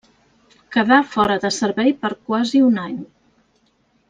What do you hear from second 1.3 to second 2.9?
de servei per quasi un